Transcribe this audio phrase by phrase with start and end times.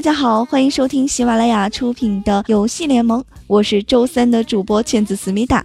[0.00, 5.62] 大家好，欢迎收听喜马拉雅出品的游戏联盟，我是周三的主播茜子思密达。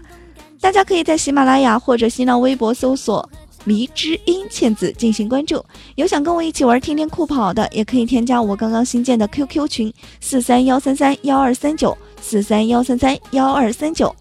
[0.60, 3.30] 大家可以在喜马拉雅或者新浪微博搜索
[3.64, 5.64] “迷之音茜子”进行关注。
[5.96, 14.14] 有想跟我一起玩天天酷跑的，也可以添加我刚刚新建的 QQ 群四三幺三三幺二三九四三幺三三幺二三九。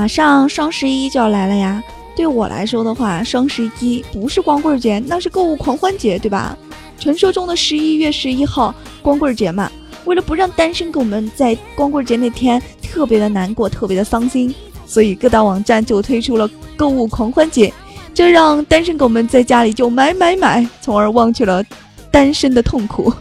[0.00, 1.82] 马上双十一就要来了呀！
[2.16, 6.56] 对我来说的话，双十一不是光棍节，那是购物狂欢节，对吧？
[6.98, 9.70] 传说中的十一月十一号光棍节嘛，
[10.06, 14.54] 为了不让单身狗们在光棍节那天特别的难过、特别的伤心，
[14.86, 17.70] 所以各大网站就推出了购物狂欢节，
[18.14, 21.62] 这让单身狗们在家里就买买买，从而忘却了
[22.10, 23.12] 单身的痛苦。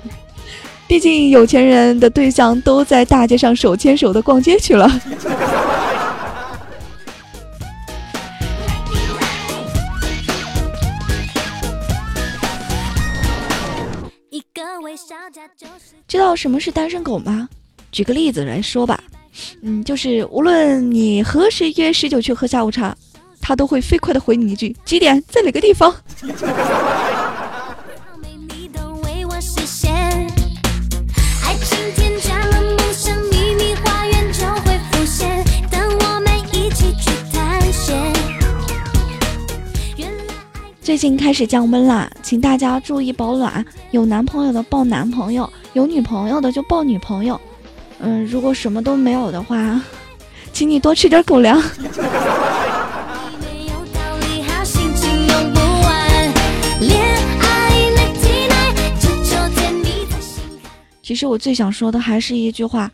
[0.88, 4.90] 毕竟有钱人的对象都在大街上手牵手的逛街去了。
[16.08, 17.48] 知道什么是单身狗吗？
[17.92, 19.04] 举个例子来说吧，
[19.62, 22.96] 嗯，就是无论你何时约十九去喝下午茶，
[23.42, 25.94] 他都会飞快的回你一句几点，在哪个地方。
[40.90, 43.64] 最近开始降温啦，请大家注意保暖。
[43.92, 47.40] 有男朋友的抱男朋友，有女朋友的就抱女朋友。
[48.00, 49.80] 嗯，如果什么都没有的话，
[50.52, 51.62] 请你多吃点狗粮。
[61.04, 62.90] 其实我最想说的还是一句话：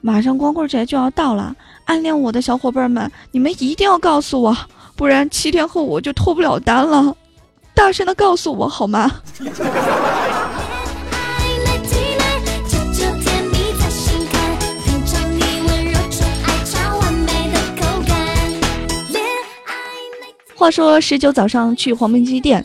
[0.00, 1.54] 马上光棍节就要到了，
[1.84, 4.56] 暗恋我的小伙伴们，你们一定要告诉我，
[4.96, 7.14] 不然七天后我就脱不了单了。
[7.74, 9.10] 大声的告诉我好吗？
[20.54, 22.64] 话说十九早上去黄焖鸡店，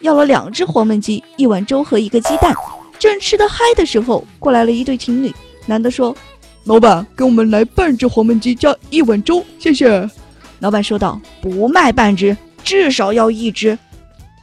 [0.00, 2.52] 要了两只黄焖鸡、一碗粥和一个鸡蛋。
[2.98, 5.32] 正吃的嗨的时候，过来了一对情侣。
[5.66, 6.16] 男的说
[6.64, 10.10] ：“老板，给我们来半只黄焖鸡加一碗粥，谢谢。”
[10.58, 13.78] 老板说道：“不卖半只，至少要一只。”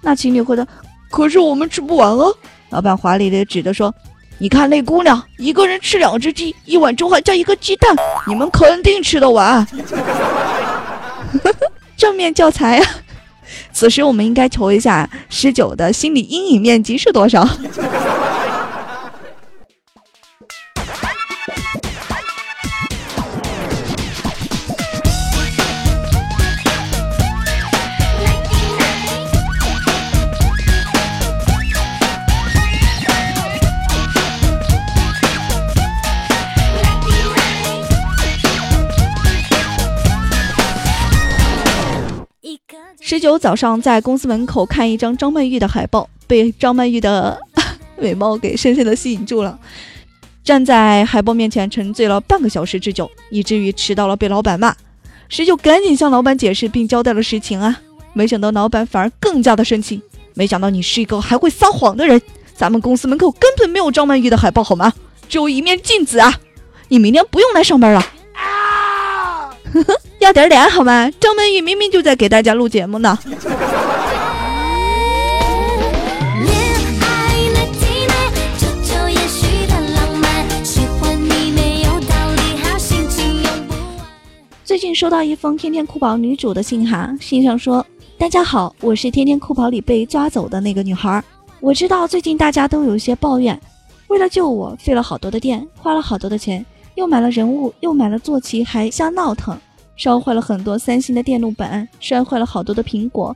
[0.04, 0.68] 那情侣回答
[1.10, 2.26] ：“可是我们吃不完啊！”
[2.70, 3.92] 老板华丽的指着说
[4.38, 7.96] ：“你看那姑娘，一个人吃两只鸡，一碗粥还加一个鸡蛋，
[8.28, 9.66] 你们肯定吃得完。
[11.98, 12.86] ”正面教材啊！
[13.72, 17.48] 此时我们应该求一下十九的心理阴影面积是多少？
[43.34, 47.36] 十九早上在公司门口看一张张曼玉的海报，被张曼玉的
[47.98, 49.58] 美貌给深深的吸引住了，
[50.44, 54.76] 站在海报面前沉醉了半个小时之久，以至于迟到了被老板骂。
[55.30, 57.82] 十九赶紧向老板解释并交代了实情啊，
[58.14, 60.00] 没想到老板反而更加的生气。
[60.36, 62.22] 没想到你是一个还会撒谎的人，
[62.54, 64.94] 咱们公司门口根本没有张曼玉的海报好吗？
[65.28, 66.32] 只有一面镜子啊！
[66.88, 68.00] 你明天不用来上班了。
[68.36, 69.50] 啊！
[69.74, 70.00] 呵呵。
[70.24, 71.12] 要点脸好吗？
[71.20, 73.20] 张曼玉明明就在给大家录节目呢。
[84.64, 87.86] 最近收到一封天天酷跑女主的信函，信上说
[88.18, 91.22] ：“大家好，我是天天酷跑里被抓走的那个女孩。
[91.60, 93.60] 我知道最近大家都有些抱怨，
[94.08, 96.66] 为了救我，费了好多的电，花了好多的钱，
[96.96, 99.60] 又买了人物，又买了坐骑，还瞎闹腾。”
[99.96, 103.36] 烧坏了很多三星的电路板，摔坏了好多的苹果，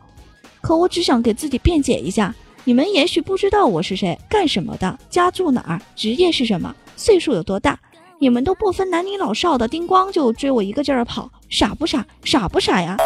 [0.62, 2.34] 可我只想给自己辩解一下。
[2.64, 7.80] 你们也许不知道我是谁，干什么的，家住哪儿，职业是什么，岁数有多大，
[8.20, 12.06] 你们都不分男女老少的，叮咣就追我一个劲儿跑，傻不傻？
[12.26, 12.98] 傻不傻呀？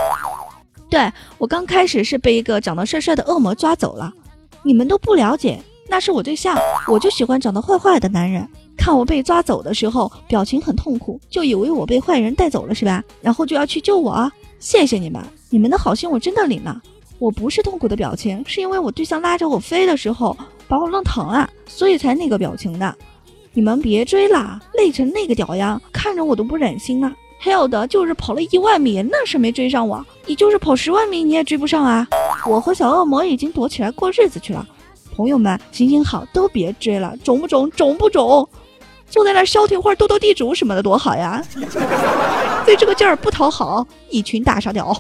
[0.89, 4.11] 对我刚开始是被一个长得帅帅的恶魔抓走了，
[4.63, 6.57] 你们都不了解，那是我对象，
[6.87, 8.47] 我就喜欢长得坏坏的男人。
[8.81, 13.03] 看我被抓走的时候，表情很痛苦，就以为我被坏人带走了是吧？
[13.21, 14.29] 然后就要去救我。
[14.59, 16.81] 谢谢你们，你们的好心我真的领了。
[17.19, 20.35] 我不是痛苦的表情，是因为我对象拉着我飞的时候
[20.67, 22.95] 把我弄疼了，所以才那个表情的。
[23.53, 27.13] 你们别追了，累成那个屌样，看着我都不忍心了。
[27.37, 30.03] 还有的就是跑了一万米，那是没追上我。
[30.25, 32.07] 你就是跑十万米，你也追不上啊！
[32.49, 34.67] 我和小恶魔已经躲起来过日子去了。
[35.15, 37.69] 朋友们，行行好，都别追了，肿不肿？
[37.71, 38.47] 肿不肿？
[39.11, 41.43] 坐在那消停会儿，斗斗地主什么的多好呀！
[42.65, 44.95] 对这个劲儿不讨好，一群大沙雕。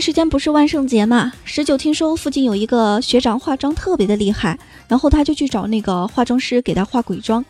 [0.00, 4.58] 时间不是万圣节嘛，十九听说附近有一个学长化妆特别的厉害，
[4.88, 7.44] 然后他就去找那个化妆师给他化鬼妆。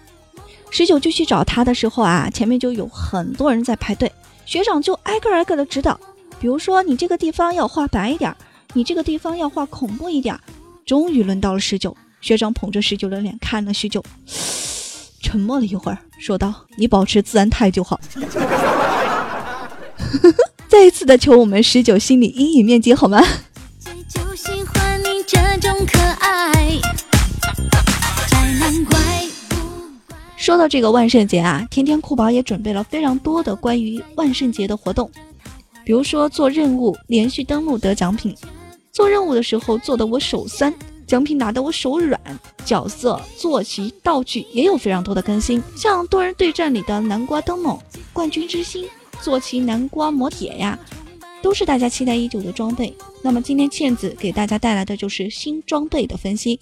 [0.70, 4.10] 十九就去找他的时候啊，前面就有很多人在排队，
[4.44, 5.98] 学长就挨个挨个的指导，
[6.40, 8.34] 比如说你这个地方要画白一点，
[8.72, 10.36] 你这个地方要画恐怖一点。
[10.84, 14.04] 终于轮到了十九，学长捧着十九的脸看了许久，
[15.22, 18.00] 沉默了一会儿，说道：“你保持自然态就好。”
[20.70, 23.20] 再一次的求我们十九心理阴影面积好吗？
[30.36, 35.10] 说到这个万圣节啊，天天酷宝也准备了非常多的关于万圣节的活动，
[35.84, 38.32] 比如说做任务连续登录得奖品，
[38.92, 40.72] 做任务的时候做的我手酸，
[41.04, 42.20] 奖品拿的我手软，
[42.64, 47.76] 角色坐骑道具也有非常多的更新，像多人对战里的南瓜灯笼、
[48.12, 48.86] 冠军之星。
[49.22, 50.78] 坐骑南瓜磨铁呀，
[51.42, 52.94] 都是大家期待已久的装备。
[53.22, 56.58] 那么今天倩子给大家带来的就是新装备的分析。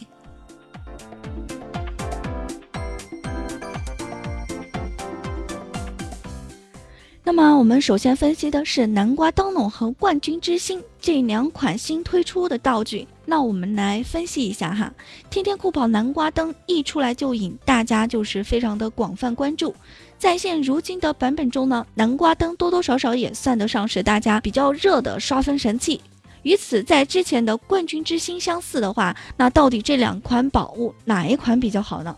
[7.22, 13.06] 那么我们首先分析的是南瓜灯笼和冠军之星这两款新推出的道具。
[13.26, 14.90] 那我们来分析一下哈，
[15.28, 19.74] 天天酷跑南瓜灯一出来就引大家就是非常的广泛关注。
[20.18, 26.00] 在现如今的版本中呢，南瓜灯多多少少也算得上是大家比较热的刷分神器。
[26.42, 32.16] 与此在之前的冠军之星相似的话，那到底这两款宝物哪一款比较好呢？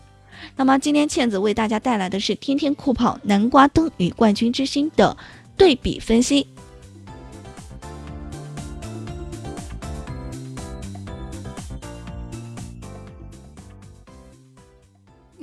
[0.55, 5.15] 那么今天倩子为大家带来的是天天酷跑南瓜灯与冠军之星的
[5.55, 6.47] 对比分析。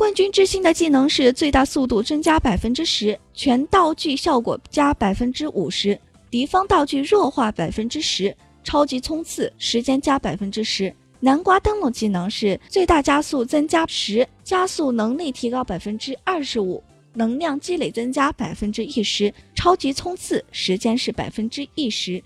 [0.09, 6.01] 冠军之星的技能是最大速度增加百分之十，全道具效果加百分之五十，
[6.31, 8.35] 敌方道具弱化百分之十，
[8.65, 10.91] 超级冲刺时间加百分之十。
[11.21, 16.83] 南瓜灯笼技能是最大加速增加十，加速能力提高百分之二十五，
[17.13, 22.23] 能量积累增加百分之一十，超级冲刺时间是百分之一十。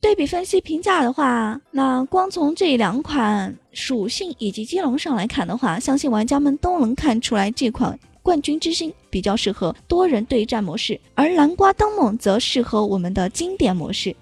[0.00, 14.14] 对比分析评价的话，那光从这两款属性以及技能上来看的话，相信玩家们都能看出来这款冠军之星比较适合多人对战模式，而南瓜灯笼则适合我们的经典模式。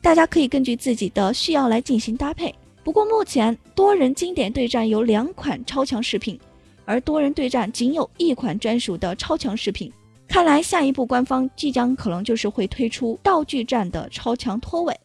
[0.00, 2.54] 大家可以根据自己的需要来进行搭配。
[2.84, 6.38] 不过目前多人经典对战有两款超强饰品，
[6.84, 9.92] 而多人对战仅有一款专属的超强饰品。
[10.30, 14.98] 看来下一步官方即将可能就是会推出道具战的超强拖尾。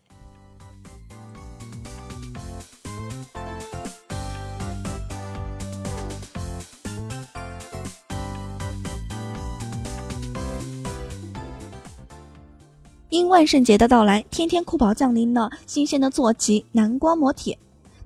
[13.09, 17.57] 因万圣节的到来，天天酷宝降临了新鲜的坐骑南瓜魔铁。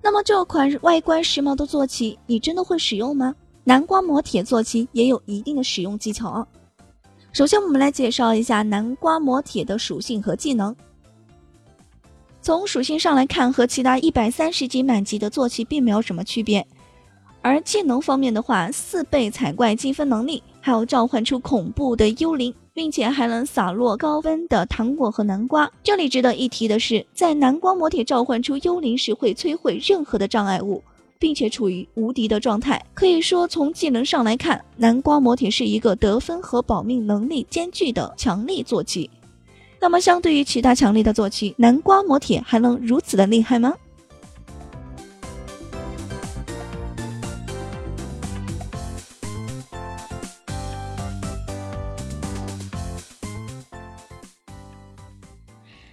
[0.01, 3.35] 那么这款外观时髦的坐骑，你真的会使用吗？
[3.65, 6.47] 南瓜魔铁坐骑也有一定的使用技巧啊。
[7.31, 10.75] 首先，我们来介绍一下南瓜魔铁的属性和技能。
[12.41, 16.65] 从属性上来看，和其他一百三十级满级的坐骑并没有什么区别。
[17.41, 25.71] 而技能方面的话，四倍采怪积分能力，还有召唤出恐怖的幽灵，并且还能洒落高温的糖果和南瓜。
[25.83, 30.83] 这里值得一提的是，在南瓜魔铁召唤出幽灵时，会摧毁任何的障碍物。
[31.19, 39.09] 并且处于无敌的状态，可以说从技能上来看，南瓜魔铁是一个得分和保命能力兼具的强力坐骑。
[39.81, 43.73] 那么，相对于其他强力的坐骑，南瓜魔铁还能如此的厉害吗？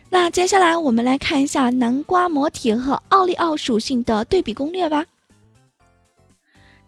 [0.09, 5.05] 那接下来我们来看一下南瓜魔铁和奥利奥属性的对比攻略吧。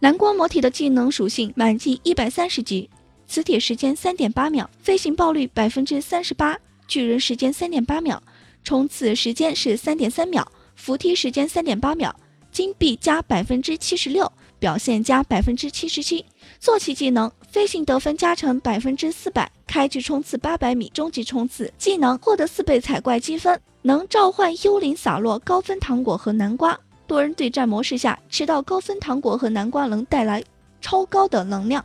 [0.01, 2.89] 蓝光魔铁的技能属性：满级一百三十级，
[3.27, 8.23] 磁铁时间三点八秒，飞行爆率百分之三十八，巨人时间三点八秒，
[8.63, 12.15] 冲刺时间是三点三秒，扶梯时间三点八秒，
[12.53, 16.25] 金币加百分之七十六，表现加百分之七十七。
[16.61, 26.79] 坐骑技能飞行得分加成百分之四百，开局冲刺八百米，终极冲刺技能获得四倍彩怪积分，能召唤幽灵洒落高分糖果和南瓜。
[27.09, 30.45] 多人对战模式下，吃到高分糖果和南瓜能带来
[30.79, 31.83] 超高的能量。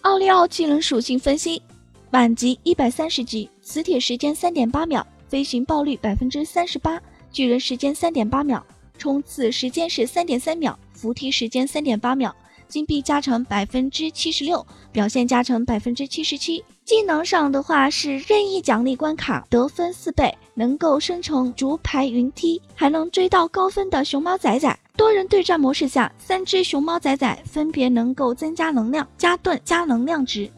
[0.00, 1.62] 奥利奥技能属性分析：
[2.10, 8.60] 满级一百三十级，磁铁时间三点八秒，飞行爆率百分之三十八，巨人时间三点八秒，
[8.98, 12.34] 冲刺时间是三点三秒，扶梯时间三点八秒。
[12.68, 16.64] 金币加成百分之七十六，表现加成百分之七十七。
[16.84, 24.78] 技能上的话是任意奖励关卡得分四倍，能够生成竹排云梯，还能追到高分的熊猫仔仔。
[24.96, 30.48] 多人对战模式下，三只熊猫仔仔分别能够增加能量、加盾、加能量值。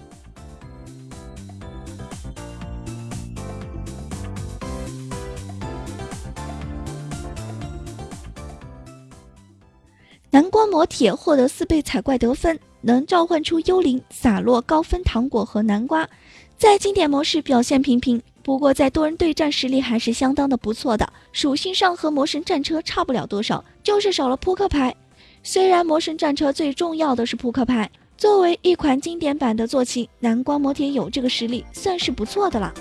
[10.30, 16.06] 南瓜磨铁获得四倍彩怪得分，能召唤出幽灵，洒落高分糖果和南瓜。
[16.58, 21.10] 在经典模式表现平平，不过在多人对战实力还是相当的不错的。
[21.32, 24.94] 属性上和魔神战车差不了多少，就是少了扑克牌。
[25.42, 32.74] 虽然魔神战车最重要的是扑克牌，作为一款经典版的坐骑，南瓜磨铁有这个实力，算是不错的了。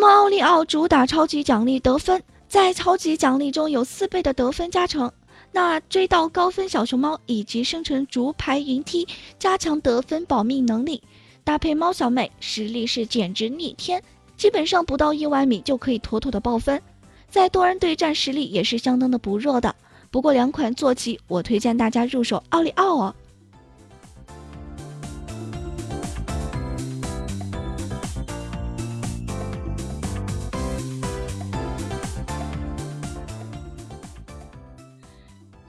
[0.00, 5.12] 么奥利奥主打超级奖励得分，在超级奖励中有四倍的得分加成。
[5.52, 9.06] 那追到高分小熊猫以及生成竹排云梯，
[9.38, 11.02] 加强得分保命能力。
[11.44, 14.02] 搭配猫小妹，实力是简直逆天，
[14.36, 16.80] 基本上不到一万米就可以妥妥的爆分。
[17.28, 19.74] 在多人对战实力也是相当的不弱的。
[20.10, 23.14] 不过两款坐骑，我推荐大家入手奥利奥哦。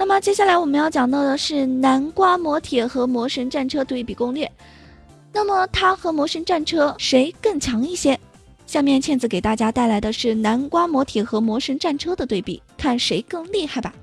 [0.02, 4.52] 那么接下来我们要讲到的是南瓜魔铁和魔神战车对比攻略。
[5.32, 8.20] 那么它和魔神战车谁更强一些？
[8.66, 13.94] 下面倩子给大家带来的是南瓜魔铁和魔神战车的对比，看谁更厉害吧。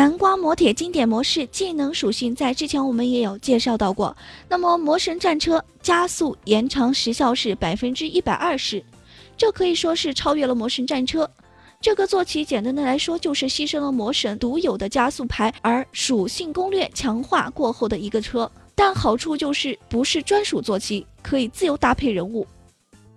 [0.00, 4.16] 南瓜磨铁经典模式技能属性在之前我们也有介绍到过。
[4.48, 8.82] 那么魔神战车加速延长时效是百分之一百二十，
[9.36, 11.30] 这可以说是超越了魔神战车。
[11.82, 18.50] 这个坐骑简单的来说就是牺牲了魔神独有的加速牌，而属性攻略强化过后的一个车。
[18.74, 22.46] 但好处就是不是专属坐骑，可以自由搭配人物。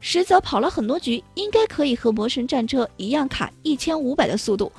[0.02, 4.70] 实则跑了很多局，应该可以和魔神战车一样卡一千五百的速度。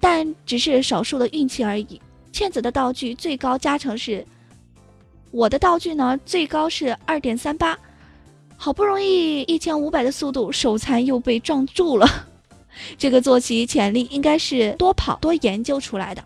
[0.00, 2.00] 但只是少数的运气而已。
[2.32, 4.24] 倩子的道具最高加成是，
[5.30, 7.76] 我的道具呢最高是二点三八，
[8.56, 12.06] 好不容易一千五百的速度，手残又被撞住了。
[12.96, 16.22] 这个坐骑潜力应该是多跑多研究出来的。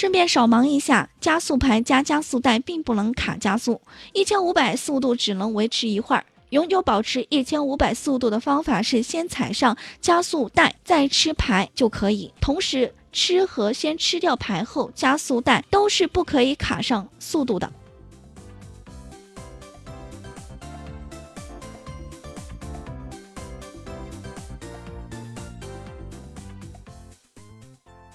[0.00, 3.82] 顺便少忙一下，加速牌加加速带并不能卡加速，
[4.14, 6.24] 一千五百速度只能维持一会儿。
[6.48, 12.32] 永久保持一千五百速度的方法是先踩上加速带，再吃牌就可以。
[12.40, 17.70] 同时吃和先吃掉牌后加速带都是不可以卡上速度的。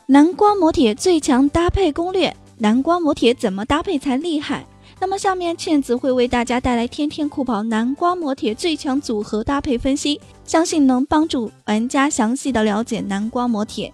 [0.08, 4.64] 南瓜磨铁最强搭配攻略，南瓜磨铁怎么搭配才厉害？
[5.00, 13.92] 那么下面倩子会为大家带来天天酷跑南瓜磨铁最强组合搭配分析，相信能帮助玩家详细的了解南瓜磨铁。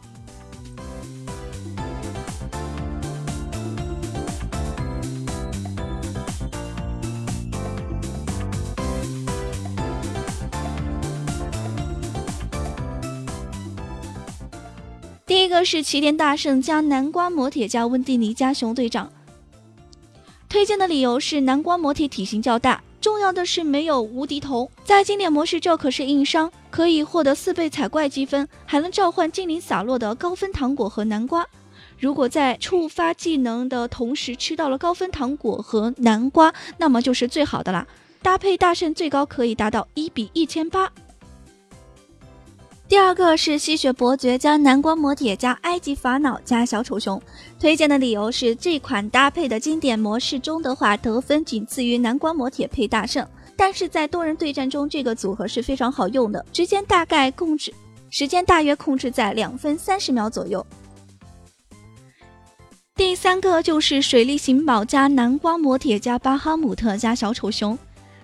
[15.62, 19.12] 第一个是齐天大圣加南瓜磨铁加温蒂尼加熊队长。
[20.50, 24.72] 推荐的理由是南瓜磨铁体型较大，重要的是没有无敌头。
[24.84, 31.48] 在经典模式这可是硬伤，可以获得四倍彩怪积分，还能召唤精灵洒落的高分糖果和南瓜。
[32.00, 37.86] 如果在触发技能的同时吃到了高分糖果和南瓜，那么就是最好的啦。
[38.24, 40.92] 搭配大圣最高可以达到一比一千八。
[42.92, 47.22] 第二个是吸血伯爵加南瓜魔铁加埃及法老加小丑熊，
[47.58, 57.74] 推荐的理由是这款搭配的经典模式中的话，得分仅次于南瓜魔铁配大圣，但是在多人对战中，这个组合是非常好用的，时间大概控制
[58.10, 60.66] 时间大约控制在两分三十秒左右。
[62.98, 67.80] 第三个就是水力行宝加南瓜魔铁加巴哈姆特加小丑熊。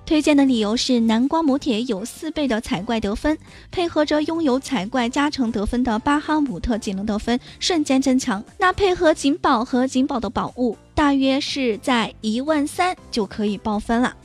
[0.08, 3.38] 推荐的理由是南瓜母铁有四倍的彩怪得分，
[3.70, 8.42] 配合着拥有彩怪加成得分的巴哈姆特技能得分瞬间增强。
[8.58, 14.16] 那配合锦宝和锦宝的宝物，大约是在一万三就可以爆分了。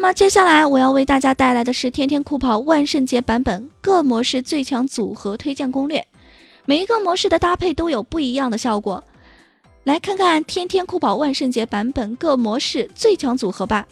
[0.00, 6.02] 那么接下来我要为大家带来的是天天酷跑万圣节版本各模式最强组合推荐攻略。
[6.64, 9.04] 每一个模式的搭配都有不一样的效果，
[9.84, 13.86] 来看看天天酷跑万圣节版本各模式最强组合吧。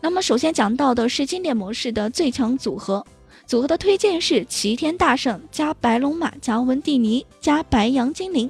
[0.00, 3.04] 那么首先讲到的是经典模式的最强组合，
[3.44, 8.48] 组合的推荐是齐天大圣加白龙马加温蒂尼加白羊精灵。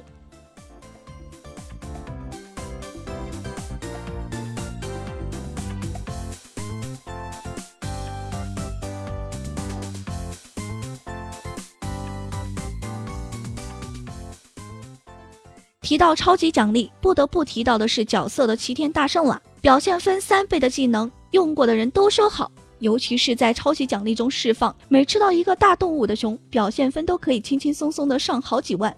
[15.83, 19.39] 提到超级奖励，不得不提到的是角色的齐天大圣了。
[19.61, 22.49] 表现分三倍的技能，用过的人都说好。
[22.79, 28.95] 尤其是在超级奖励中释放，每吃到一个大动物的熊，表现分都可以轻轻松松的上好几万。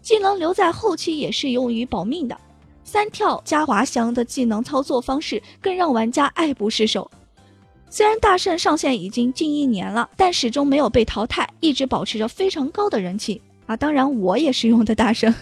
[0.00, 2.36] 技能留在后期也是用于保命的。
[2.84, 7.10] 三跳加滑翔的技能操作方式更让玩家爱不释手。
[7.90, 13.76] 虽然大圣上线已经近一年了，但始终没有被淘汰，一直保持着非常高的人气啊！
[13.76, 15.34] 当然，我也是用的大圣。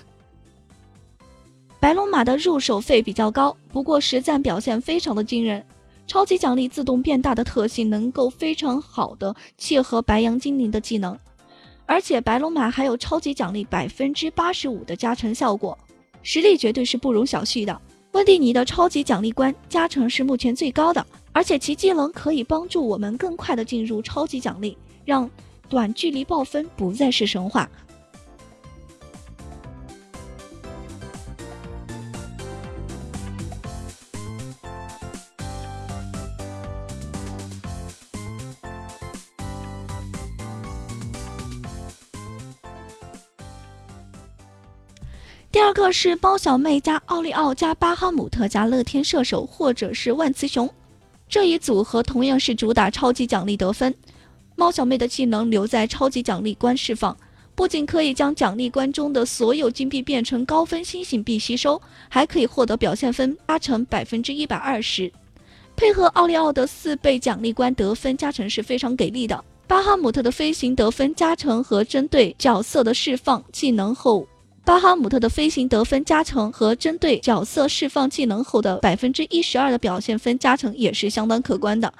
[1.86, 5.64] 白龙马的入手费比较高，不过实战表现非常的惊人。
[6.04, 11.16] 超级奖励自动变大的特性能够非常好的契合白羊精灵的技能，
[11.86, 15.78] 而且白龙马还有超级奖励百分之八十五的加成效果，
[16.24, 17.80] 实力绝对是不容小觑的。
[18.14, 25.30] 温蒂尼的超级奖励关加成是目前最高的，而且其技能可以帮助我们更快的进入超级奖励，让
[25.68, 27.70] 短距离爆分不再是神话。
[45.56, 50.68] 第二个是猫小妹加奥利奥加巴哈姆特加乐天射手，或者是万磁熊，
[51.30, 53.94] 这一组合同样是主打超级奖励得分。
[54.54, 57.16] 猫小妹的技能留在超级奖励关释放，
[57.54, 65.10] 不仅可以将奖励关中的所有金币变成高分星星币吸收，还可以获得表现分加成百分之一百二十。
[65.74, 69.42] 配合奥利奥的四倍奖励关得分加成是非常给力的。
[69.66, 74.28] 巴哈姆特的飞行得分加成和针对角色的释放技能后。
[74.66, 81.94] 巴哈姆特的飞行得分加成和针对角色释放技能后的百分之一十二的表现分加成也是相当可观的。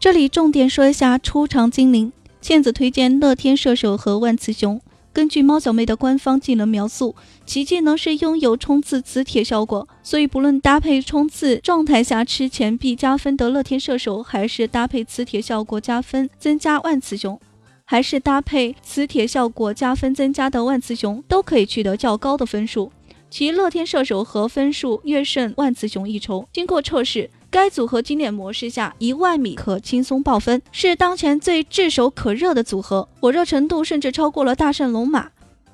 [0.00, 4.80] 这里重点说一下出场精灵，倩子推荐乐天射手和万磁熊。
[5.12, 17.38] 根据猫小妹的官方技能描述，其技能是拥有冲刺磁铁效果，所以不论搭配冲刺状态下吃钱币加分的乐天射手，还是搭配磁铁效果加分增加万磁熊，
[17.84, 22.90] 还是搭配磁铁效果加分增加的万磁熊，都可以取得较高的分数。
[23.28, 26.48] 其乐天射手和分数略胜万磁熊一筹。
[26.52, 27.28] 经过测试。
[27.52, 35.28] 该组合经典模式下，一万米可轻松爆分，是当前最炙手可热的组合，火热程度甚至超过了大圣龙马。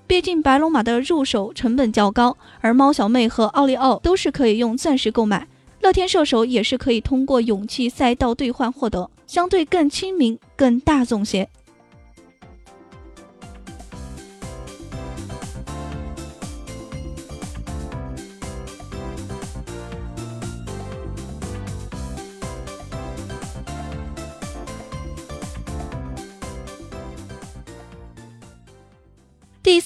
[0.05, 5.47] 毕竟白龙马的入手成本较高，而猫小妹和奥利奥都是可以用钻石购买，
[5.81, 11.49] 乐天射手也是可以通过勇气赛道兑换获得，相对更亲民、更大众些。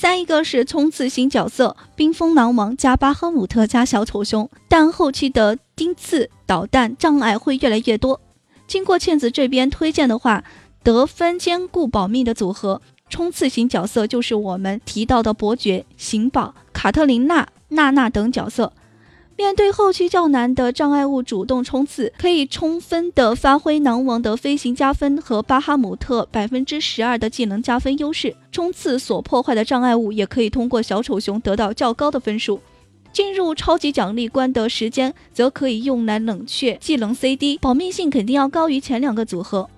[0.02, 8.20] 三一个是冲刺型角色，冰封狼王加巴赫姆特加小丑熊，但后期的钉刺导弹障碍会越来越多。
[8.66, 10.42] 经过倩子这边推荐的话，
[10.82, 18.72] 得分兼顾保命的组合，冲刺型角色就是我们提到的伯爵、行宝、卡特琳娜、娜娜等角色。
[19.36, 28.36] 面对后期较难的障碍物，主动冲刺可以充分的发挥狼王的飞行加分和巴哈姆特百分之十二的技能加分优势。
[28.52, 32.60] 冲刺所破坏的障碍物，也可以通过小丑熊得到较高的分数。
[33.12, 39.68] 进入超级奖励关的时间，则可以用来冷却技能 CD，保命性肯定要高于前两个组合。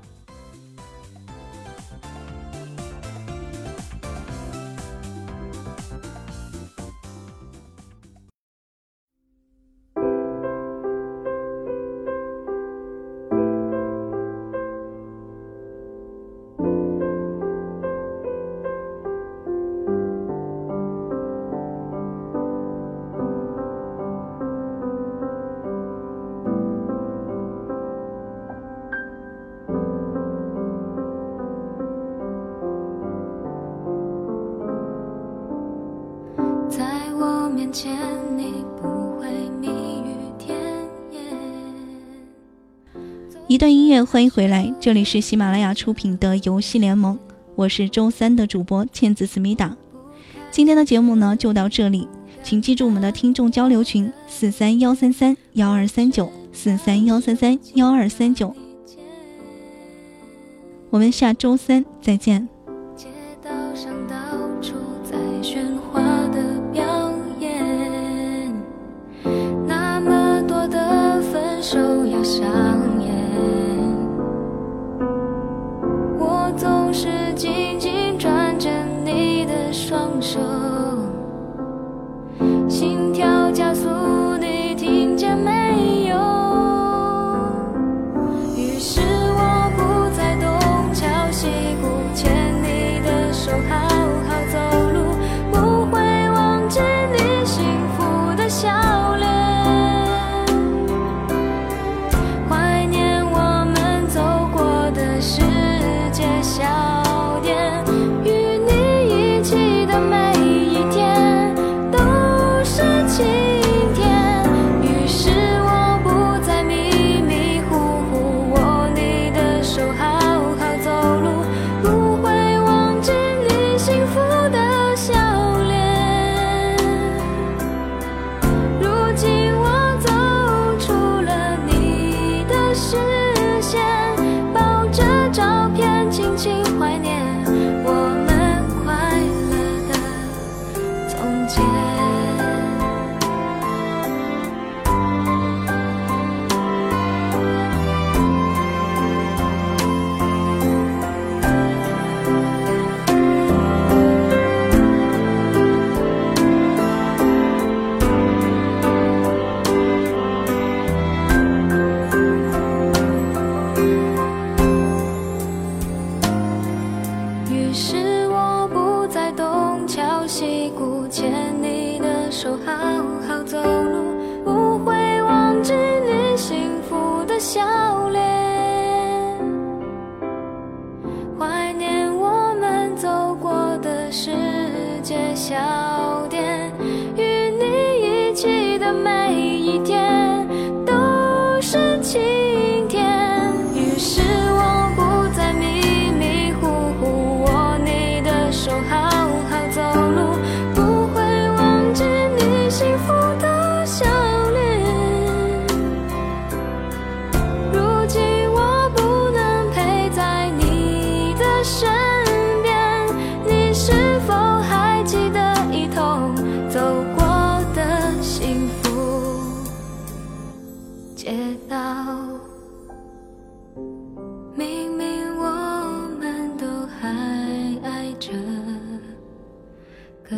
[37.54, 37.96] 面前，
[38.36, 39.28] 你不会
[39.60, 40.58] 蜜语甜
[41.12, 41.22] 言
[43.46, 47.16] 一段音乐，欢迎回来，这里是喜马拉雅出品的游戏联盟，
[47.54, 49.76] 我是周三的主播茜子思密达。
[50.50, 52.08] 今天的节目呢就到这里，
[52.42, 58.52] 请记住我们的听众交流群四三幺三三幺二三九四三幺三三幺二三九，
[60.90, 62.48] 我们下周三再见。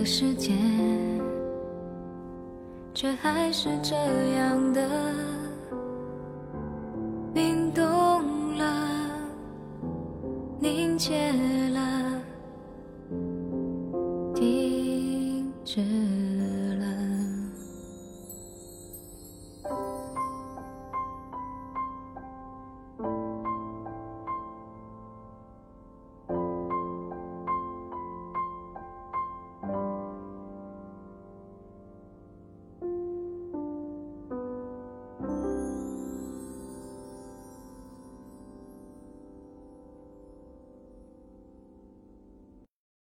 [0.07, 0.53] 世界，
[2.95, 3.97] 却还是这
[4.37, 5.26] 样的。